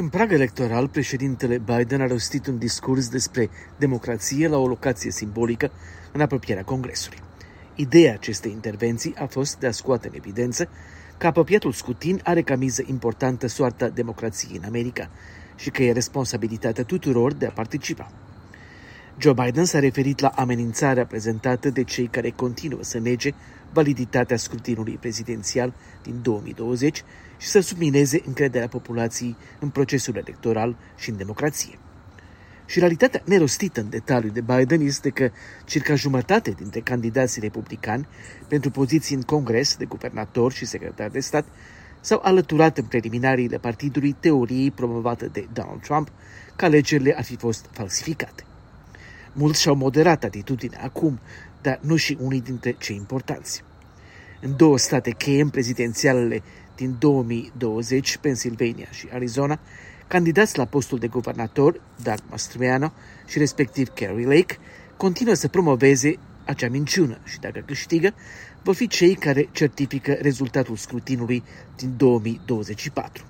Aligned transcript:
În 0.00 0.08
prag 0.08 0.32
electoral, 0.32 0.88
președintele 0.88 1.58
Biden 1.58 2.00
a 2.00 2.06
rostit 2.06 2.46
un 2.46 2.58
discurs 2.58 3.08
despre 3.08 3.50
democrație 3.76 4.48
la 4.48 4.56
o 4.58 4.66
locație 4.66 5.10
simbolică 5.10 5.70
în 6.12 6.20
apropierea 6.20 6.64
Congresului. 6.64 7.18
Ideea 7.74 8.12
acestei 8.12 8.50
intervenții 8.50 9.14
a 9.16 9.26
fost 9.26 9.58
de 9.58 9.66
a 9.66 9.70
scoate 9.70 10.08
în 10.08 10.14
evidență 10.16 10.68
că 11.18 11.26
apropiatul 11.26 11.72
scutin 11.72 12.20
are 12.24 12.42
ca 12.42 12.56
miză 12.56 12.82
importantă 12.86 13.46
soarta 13.46 13.88
democrației 13.88 14.56
în 14.56 14.64
America 14.64 15.10
și 15.56 15.70
că 15.70 15.82
e 15.82 15.92
responsabilitatea 15.92 16.84
tuturor 16.84 17.32
de 17.32 17.46
a 17.46 17.50
participa. 17.50 18.12
Joe 19.20 19.32
Biden 19.32 19.64
s-a 19.64 19.78
referit 19.78 20.20
la 20.20 20.28
amenințarea 20.28 21.06
prezentată 21.06 21.70
de 21.70 21.84
cei 21.84 22.06
care 22.06 22.30
continuă 22.30 22.82
să 22.82 22.98
nege 22.98 23.30
validitatea 23.72 24.36
scrutinului 24.36 24.96
prezidențial 25.00 25.74
din 26.02 26.18
2020 26.22 27.04
și 27.38 27.46
să 27.46 27.60
submineze 27.60 28.22
încrederea 28.26 28.68
populației 28.68 29.36
în 29.60 29.68
procesul 29.68 30.16
electoral 30.16 30.76
și 30.96 31.10
în 31.10 31.16
democrație. 31.16 31.78
Și 32.66 32.78
realitatea 32.78 33.22
nerostită 33.24 33.80
în 33.80 33.90
detaliu 33.90 34.30
de 34.30 34.40
Biden 34.40 34.80
este 34.80 35.10
că 35.10 35.30
circa 35.64 35.94
jumătate 35.94 36.50
dintre 36.50 36.80
candidații 36.80 37.40
republicani 37.40 38.08
pentru 38.48 38.70
poziții 38.70 39.14
în 39.14 39.22
Congres 39.22 39.76
de 39.76 39.84
guvernator 39.84 40.52
și 40.52 40.66
secretar 40.66 41.08
de 41.08 41.20
stat 41.20 41.44
s-au 42.00 42.20
alăturat 42.22 42.78
în 42.78 42.84
preliminariile 42.84 43.58
partidului 43.58 44.16
teoriei 44.20 44.70
promovată 44.70 45.26
de 45.32 45.48
Donald 45.52 45.80
Trump 45.80 46.08
că 46.56 46.64
alegerile 46.64 47.14
ar 47.16 47.24
fi 47.24 47.36
fost 47.36 47.66
falsificate. 47.72 48.42
Mulți 49.32 49.60
și-au 49.60 49.74
moderat 49.74 50.24
atitudinea 50.24 50.80
acum, 50.82 51.20
dar 51.62 51.78
nu 51.82 51.96
și 51.96 52.16
unii 52.20 52.40
dintre 52.40 52.76
cei 52.78 52.96
importanți. 52.96 53.62
În 54.40 54.56
două 54.56 54.78
state 54.78 55.10
cheie 55.10 55.40
în 55.40 55.48
prezidențialele 55.48 56.42
din 56.76 56.96
2020, 56.98 58.16
Pennsylvania 58.16 58.86
și 58.90 59.08
Arizona, 59.12 59.58
candidați 60.06 60.58
la 60.58 60.64
postul 60.64 60.98
de 60.98 61.06
guvernator, 61.06 61.80
Doug 62.02 62.18
Mastriano 62.30 62.92
și 63.26 63.38
respectiv 63.38 63.88
Kerry 63.88 64.24
Lake, 64.24 64.58
continuă 64.96 65.34
să 65.34 65.48
promoveze 65.48 66.18
acea 66.44 66.68
minciună 66.68 67.18
și 67.24 67.38
dacă 67.40 67.62
câștigă, 67.66 68.14
vor 68.62 68.74
fi 68.74 68.86
cei 68.86 69.14
care 69.14 69.48
certifică 69.52 70.12
rezultatul 70.12 70.76
scrutinului 70.76 71.42
din 71.76 71.94
2024. 71.96 73.24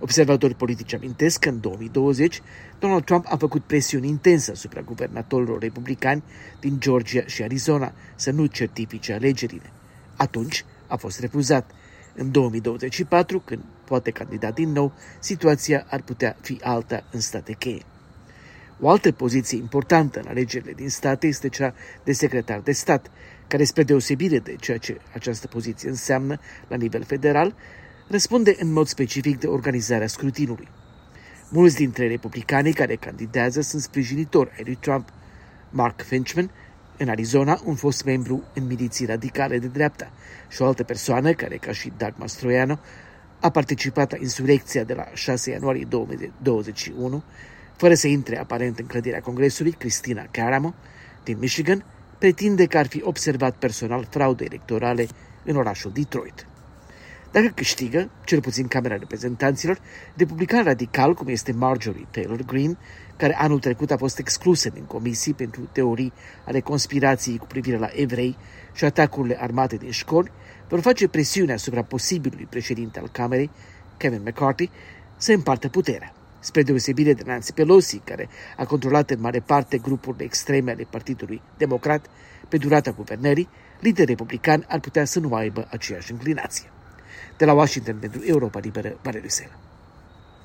Observatori 0.00 0.54
politici 0.54 0.94
amintesc 0.94 1.38
că 1.40 1.48
în 1.48 1.60
2020 1.60 2.42
Donald 2.78 3.04
Trump 3.04 3.26
a 3.28 3.36
făcut 3.36 3.62
presiuni 3.62 4.08
intense 4.08 4.50
asupra 4.50 4.80
guvernatorilor 4.80 5.60
republicani 5.60 6.22
din 6.60 6.80
Georgia 6.80 7.22
și 7.26 7.42
Arizona 7.42 7.92
să 8.16 8.30
nu 8.30 8.46
certifice 8.46 9.12
alegerile. 9.12 9.72
Atunci 10.16 10.64
a 10.86 10.96
fost 10.96 11.20
refuzat. 11.20 11.70
În 12.14 12.30
2024, 12.30 13.40
când 13.40 13.62
poate 13.84 14.10
candida 14.10 14.50
din 14.50 14.72
nou, 14.72 14.92
situația 15.20 15.86
ar 15.88 16.02
putea 16.02 16.36
fi 16.40 16.58
alta 16.62 17.04
în 17.10 17.20
state 17.20 17.52
cheie. 17.52 17.82
O 18.80 18.88
altă 18.88 19.12
poziție 19.12 19.58
importantă 19.58 20.20
în 20.20 20.28
alegerile 20.28 20.72
din 20.72 20.88
state 20.88 21.26
este 21.26 21.48
cea 21.48 21.74
de 22.04 22.12
secretar 22.12 22.60
de 22.60 22.72
stat, 22.72 23.10
care, 23.46 23.64
spre 23.64 23.82
deosebire 23.82 24.38
de 24.38 24.56
ceea 24.60 24.78
ce 24.78 25.00
această 25.14 25.46
poziție 25.46 25.88
înseamnă 25.88 26.40
la 26.68 26.76
nivel 26.76 27.02
federal, 27.02 27.54
răspunde 28.08 28.56
în 28.58 28.72
mod 28.72 28.86
specific 28.86 29.38
de 29.38 29.46
organizarea 29.46 30.06
scrutinului. 30.06 30.68
Mulți 31.50 31.76
dintre 31.76 32.08
republicanii 32.08 32.72
care 32.72 32.96
candidează 32.96 33.60
sunt 33.60 33.82
sprijinitori 33.82 34.50
ai 34.56 34.62
lui 34.64 34.78
Trump. 34.80 35.08
Mark 35.70 36.02
Finchman, 36.02 36.50
în 36.96 37.08
Arizona, 37.08 37.60
un 37.64 37.74
fost 37.74 38.04
membru 38.04 38.42
în 38.54 38.66
miliții 38.66 39.06
radicale 39.06 39.58
de 39.58 39.66
dreapta 39.66 40.10
și 40.48 40.62
o 40.62 40.66
altă 40.66 40.82
persoană 40.82 41.32
care, 41.32 41.56
ca 41.56 41.72
și 41.72 41.92
Doug 41.96 42.12
Mastroiano, 42.16 42.78
a 43.40 43.50
participat 43.50 44.10
la 44.10 44.18
insurecția 44.20 44.84
de 44.84 44.94
la 44.94 45.06
6 45.12 45.50
ianuarie 45.50 45.86
2021, 45.88 47.22
fără 47.76 47.94
să 47.94 48.06
intre 48.06 48.38
aparent 48.38 48.78
în 48.78 48.86
clădirea 48.86 49.20
Congresului, 49.20 49.72
Cristina 49.72 50.26
Caramo, 50.30 50.74
din 51.24 51.38
Michigan, 51.38 51.84
pretinde 52.18 52.66
că 52.66 52.78
ar 52.78 52.86
fi 52.86 53.02
observat 53.02 53.56
personal 53.56 54.06
fraude 54.10 54.44
electorale 54.44 55.06
în 55.44 55.56
orașul 55.56 55.90
Detroit. 55.94 56.46
Dacă 57.30 57.46
câștigă, 57.54 58.10
cel 58.24 58.40
puțin 58.40 58.68
Camera 58.68 58.96
Reprezentanților, 58.96 59.80
republican 60.16 60.64
radical, 60.64 61.14
cum 61.14 61.28
este 61.28 61.52
Marjorie 61.52 62.06
Taylor 62.10 62.42
Greene, 62.42 62.76
care 63.16 63.36
anul 63.38 63.58
trecut 63.58 63.90
a 63.90 63.96
fost 63.96 64.18
exclusă 64.18 64.68
din 64.68 64.84
comisii 64.84 65.34
pentru 65.34 65.68
teorii 65.72 66.12
ale 66.44 66.60
conspirației 66.60 67.38
cu 67.38 67.46
privire 67.46 67.76
la 67.76 67.88
evrei 67.92 68.36
și 68.72 68.84
atacurile 68.84 69.38
armate 69.40 69.76
din 69.76 69.90
școli, 69.90 70.30
vor 70.68 70.80
face 70.80 71.08
presiune 71.08 71.52
asupra 71.52 71.82
posibilului 71.82 72.46
președinte 72.50 72.98
al 72.98 73.08
Camerei, 73.08 73.50
Kevin 73.96 74.22
McCarthy, 74.24 74.70
să 75.16 75.32
împartă 75.32 75.68
puterea. 75.68 76.12
Spre 76.40 76.62
deosebire 76.62 77.12
de 77.12 77.22
Nancy 77.26 77.52
Pelosi, 77.52 77.98
care 77.98 78.28
a 78.56 78.64
controlat 78.64 79.10
în 79.10 79.20
mare 79.20 79.40
parte 79.40 79.78
grupurile 79.78 80.24
extreme 80.24 80.70
ale 80.70 80.86
Partidului 80.90 81.42
Democrat, 81.56 82.06
pe 82.48 82.56
durata 82.56 82.90
guvernării, 82.90 83.48
liderii 83.80 84.14
republicani 84.14 84.64
ar 84.68 84.80
putea 84.80 85.04
să 85.04 85.20
nu 85.20 85.34
aibă 85.34 85.66
aceeași 85.70 86.12
înclinație. 86.12 86.70
De 87.36 87.44
la 87.44 87.52
Washington 87.52 87.98
pentru 87.98 88.20
Europa 88.24 88.58
Liberă, 88.58 88.98
Valeriu 89.02 89.28
Sela. 89.28 89.67